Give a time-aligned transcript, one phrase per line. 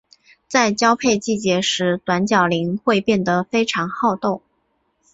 [0.47, 4.41] 在交配季节时短角羚会变得非常好斗。